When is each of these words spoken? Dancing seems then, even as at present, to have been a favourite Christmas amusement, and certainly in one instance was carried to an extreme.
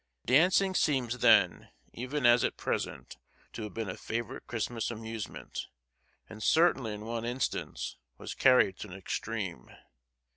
Dancing 0.25 0.73
seems 0.73 1.19
then, 1.19 1.69
even 1.93 2.25
as 2.25 2.43
at 2.43 2.57
present, 2.57 3.17
to 3.53 3.61
have 3.61 3.75
been 3.75 3.87
a 3.87 3.95
favourite 3.95 4.47
Christmas 4.47 4.89
amusement, 4.89 5.67
and 6.27 6.41
certainly 6.41 6.91
in 6.91 7.01
one 7.05 7.23
instance 7.23 7.97
was 8.17 8.33
carried 8.33 8.79
to 8.79 8.87
an 8.87 8.95
extreme. 8.95 9.69